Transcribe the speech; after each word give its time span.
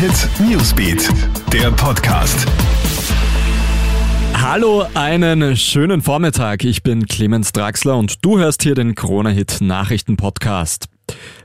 Hit 0.00 0.30
Newsbeat, 0.48 1.10
der 1.52 1.70
Podcast. 1.72 2.46
Hallo, 4.32 4.86
einen 4.94 5.58
schönen 5.58 6.00
Vormittag. 6.00 6.64
Ich 6.64 6.82
bin 6.82 7.04
Clemens 7.04 7.52
Draxler 7.52 7.98
und 7.98 8.24
du 8.24 8.38
hörst 8.38 8.62
hier 8.62 8.74
den 8.74 8.94
Corona 8.94 9.28
Hit 9.28 9.58
Nachrichten 9.60 10.16
Podcast. 10.16 10.86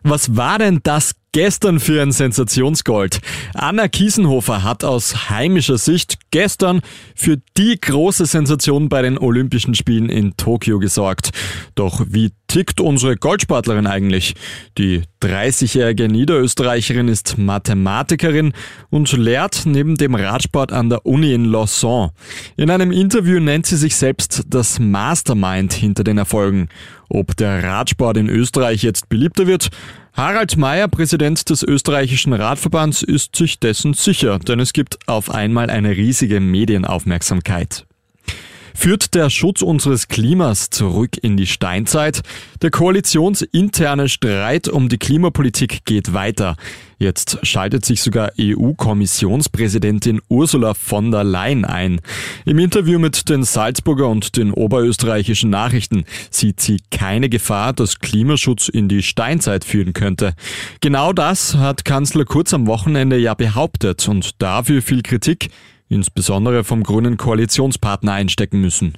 Was 0.04 0.38
war 0.38 0.58
denn 0.58 0.80
das 0.84 1.16
gestern 1.34 1.82
für 1.82 2.02
ein 2.02 2.14
Sensationsgold? 2.14 3.20
Anna 3.56 3.90
Kiesenhofer 3.90 4.64
hat 4.64 4.86
aus 4.86 5.30
heimischer 5.30 5.78
Sicht 5.78 6.20
gestern 6.32 6.80
für 7.14 7.42
die 7.58 7.78
große 7.78 8.26
Sensation 8.26 8.88
bei 8.88 9.02
den 9.02 9.18
Olympischen 9.18 9.76
Spielen 9.76 10.08
in 10.08 10.38
Tokio 10.38 10.80
gesorgt. 10.80 11.32
Doch 11.76 12.06
wie 12.08 12.32
tickt 12.56 12.80
unsere 12.80 13.18
Goldsportlerin 13.18 13.86
eigentlich? 13.86 14.34
Die 14.78 15.02
30-jährige 15.22 16.08
Niederösterreicherin 16.08 17.10
ist 17.10 17.38
Mathematikerin 17.38 18.54
und 18.90 19.12
lehrt 19.12 19.64
neben 19.66 19.98
dem 19.98 20.16
Radsport 20.16 20.72
an 20.72 20.90
der 20.90 21.06
Uni 21.06 21.34
in 21.34 21.44
Lausanne. 21.44 22.14
In 22.56 22.70
einem 22.70 22.94
Interview 22.94 23.42
nennt 23.42 23.66
sie 23.66 23.76
sich 23.76 23.98
selbst 23.98 24.44
das 24.48 24.80
Mastermind 24.80 25.74
hinter 25.74 26.06
den 26.06 26.18
Erfolgen. 26.18 26.70
Ob 27.10 27.36
der 27.36 27.62
Radsport 27.62 28.16
in 28.16 28.30
Österreich 28.30 28.84
jetzt 28.84 29.10
beliebter 29.10 29.48
wird? 29.48 29.68
Harald 30.14 30.56
Mayer, 30.56 30.88
Präsident 30.88 31.50
des 31.50 31.62
österreichischen 31.62 32.32
Radverbands, 32.32 33.04
ist 33.04 33.36
sich 33.36 33.60
dessen 33.60 33.94
sicher, 33.96 34.40
denn 34.40 34.62
es 34.62 34.72
gibt 34.72 34.98
auf 35.10 35.30
einmal 35.30 35.70
eine 35.70 35.90
riesige 35.90 36.40
Medienaufmerksamkeit. 36.40 37.86
Führt 38.76 39.16
der 39.16 39.30
Schutz 39.30 39.62
unseres 39.62 40.10
Klimas 40.10 40.70
zurück 40.70 41.18
in 41.20 41.38
die 41.38 41.48
Steinzeit? 41.48 42.22
Der 42.62 42.72
koalitionsinterne 42.72 44.10
Streit 44.10 44.68
um 44.68 44.90
die 44.90 44.98
Klimapolitik 44.98 45.86
geht 45.86 46.14
weiter. 46.14 46.58
Jetzt 47.00 47.40
schaltet 47.44 47.86
sich 47.86 48.02
sogar 48.02 48.32
EU-Kommissionspräsidentin 48.40 50.22
Ursula 50.30 50.74
von 50.74 51.10
der 51.10 51.24
Leyen 51.24 51.66
ein. 51.66 52.00
Im 52.46 52.60
Interview 52.60 53.00
mit 53.00 53.30
den 53.30 53.44
Salzburger 53.44 54.08
und 54.08 54.38
den 54.38 54.52
oberösterreichischen 54.52 55.50
Nachrichten 55.50 56.04
sieht 56.30 56.60
sie 56.60 56.80
keine 56.92 57.30
Gefahr, 57.30 57.74
dass 57.74 58.00
Klimaschutz 58.00 58.68
in 58.70 58.88
die 58.88 59.04
Steinzeit 59.04 59.66
führen 59.66 59.94
könnte. 59.94 60.34
Genau 60.82 61.12
das 61.12 61.56
hat 61.56 61.86
Kanzler 61.86 62.26
Kurz 62.26 62.54
am 62.54 62.68
Wochenende 62.68 63.18
ja 63.18 63.34
behauptet 63.34 64.08
und 64.08 64.42
dafür 64.42 64.82
viel 64.82 65.02
Kritik 65.02 65.50
insbesondere 65.90 66.64
vom 66.64 66.84
grünen 66.84 67.18
Koalitionspartner 67.18 68.14
einstecken 68.14 68.62
müssen. 68.62 68.98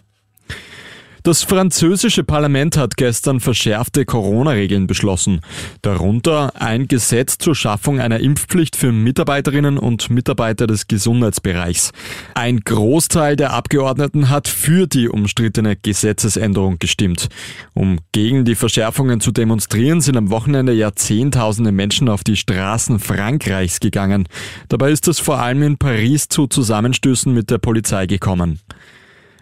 Das 1.28 1.44
französische 1.44 2.23
Parlament 2.23 2.78
hat 2.78 2.95
gestern 2.95 3.42
verschärfte 3.42 4.06
Corona-Regeln 4.06 4.88
beschlossen. 4.88 5.42
Darunter 5.81 6.53
ein 6.56 6.88
Gesetz 6.88 7.38
zur 7.38 7.53
Schaffung 7.53 8.00
einer 8.00 8.22
Impfpflicht 8.22 8.78
für 8.78 8.94
Mitarbeiterinnen 8.94 9.78
und 9.78 10.09
Mitarbeiter 10.09 10.67
des 10.67 10.88
Gesundheitsbereichs. 10.88 11.92
Ein 12.34 12.61
Großteil 12.61 13.36
der 13.36 13.52
Abgeordneten 13.52 14.30
hat 14.30 14.47
für 14.47 14.88
die 14.88 15.09
umstrittene 15.09 15.75
Gesetzesänderung 15.75 16.80
gestimmt. 16.80 17.28
Um 17.73 18.00
gegen 18.14 18.45
die 18.45 18.56
Verschärfungen 18.56 19.19
zu 19.19 19.34
demonstrieren, 19.34 20.00
sind 20.00 20.16
am 20.16 20.30
Wochenende 20.30 20.72
ja 20.72 20.95
Zehntausende 20.95 21.73
Menschen 21.73 22.08
auf 22.08 22.23
die 22.23 22.38
Straßen 22.38 23.00
Frankreichs 23.00 23.81
gegangen. 23.81 24.30
Dabei 24.69 24.91
ist 24.91 25.09
es 25.09 25.19
vor 25.19 25.39
allem 25.39 25.62
in 25.62 25.78
Paris 25.78 26.30
zu 26.30 26.47
Zusammenstößen 26.47 27.34
mit 27.34 27.50
der 27.50 27.58
Polizei 27.58 28.06
gekommen. 28.06 28.62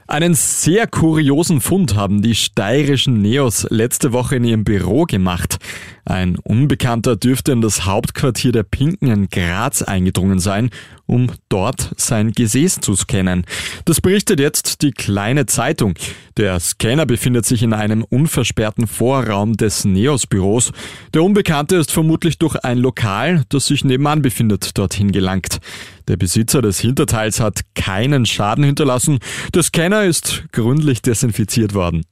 Einen 0.07 0.35
sehr 0.35 0.85
kuriosen 0.85 1.61
Fund 1.61 1.95
haben 1.95 2.21
die 2.21 2.35
steirischen 2.35 3.23
Neos 3.23 3.65
letzte 3.71 4.13
Woche 4.13 4.35
in 4.35 4.43
ihrem 4.43 4.63
Büro 4.63 5.05
gemacht. 5.05 5.57
Ein 6.05 6.37
Unbekannter 6.37 7.15
dürfte 7.15 7.53
in 7.53 7.61
das 7.61 7.85
Hauptquartier 7.85 8.51
der 8.51 8.61
Pinken 8.61 9.09
in 9.09 9.29
Graz 9.29 9.81
eingedrungen 9.81 10.37
sein, 10.37 10.69
um 11.07 11.31
dort 11.49 11.89
sein 11.97 12.33
Gesäß 12.33 12.81
zu 12.81 12.95
scannen. 12.95 13.45
Das 13.85 13.99
berichtet 13.99 14.39
jetzt 14.39 14.83
die 14.83 14.91
kleine 14.91 15.47
Zeitung. 15.47 15.95
Der 16.37 16.59
Scanner 16.59 17.07
befindet 17.07 17.47
sich 17.47 17.63
in 17.63 17.73
einem 17.73 18.03
unversperrten 18.03 18.85
Vorraum 18.85 19.57
des 19.57 19.85
Neos-Büros. 19.85 20.71
Der 21.15 21.23
Unbekannte 21.23 21.77
ist 21.77 21.91
vermutlich 21.91 22.37
durch 22.37 22.63
ein 22.63 22.77
Lokal, 22.77 23.43
das 23.49 23.65
sich 23.65 23.83
nebenan 23.83 24.21
befindet, 24.21 24.77
dorthin 24.77 25.11
gelangt. 25.11 25.59
Der 26.07 26.17
Besitzer 26.17 26.61
des 26.61 26.79
Hinterteils 26.79 27.39
hat 27.39 27.61
keinen 27.75 28.25
Schaden 28.25 28.63
hinterlassen. 28.63 29.19
Der 29.53 29.63
Scanner 29.63 30.03
ist 30.03 30.43
gründlich 30.51 31.01
desinfiziert 31.01 31.73
worden. 31.73 32.05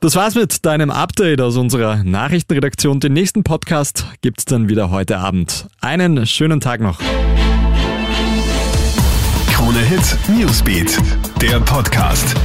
Das 0.00 0.14
war's 0.14 0.36
mit 0.36 0.64
deinem 0.64 0.90
Update 0.90 1.40
aus 1.40 1.56
unserer 1.56 2.04
Nachrichtenredaktion. 2.04 3.00
Den 3.00 3.14
nächsten 3.14 3.42
Podcast 3.42 4.06
gibt's 4.20 4.44
dann 4.44 4.68
wieder 4.68 4.90
heute 4.90 5.18
Abend. 5.18 5.66
Einen 5.80 6.24
schönen 6.26 6.60
Tag 6.60 6.80
noch. 6.80 7.00
Krone 9.50 9.80
Hit 9.80 10.16
Newsbeat, 10.28 10.98
der 11.42 11.58
Podcast. 11.60 12.36